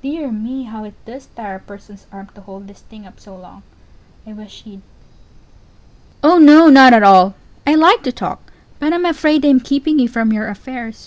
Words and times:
Dear 0.00 0.30
me, 0.32 0.62
how 0.62 0.84
it 0.84 0.94
does 1.04 1.26
tire 1.36 1.56
a 1.56 1.60
person's 1.60 2.06
arm 2.10 2.30
to 2.34 2.40
hold 2.40 2.66
this 2.66 2.80
thing 2.80 3.06
up 3.06 3.20
so 3.20 3.36
long! 3.36 3.62
I 4.26 4.32
wish 4.32 4.62
she'd 4.62 4.80
Pause. 6.22 6.32
Oh 6.32 6.38
no, 6.38 6.68
not 6.70 6.94
at 6.94 7.02
all; 7.02 7.34
I 7.66 7.74
_like 7.74 8.02
_to 8.04 8.14
talk 8.14 8.50
but 8.78 8.94
I'm 8.94 9.04
afraid 9.04 9.44
I'm 9.44 9.60
keeping 9.60 9.98
you 9.98 10.08
from 10.08 10.32
your 10.32 10.48
affairs. 10.48 11.00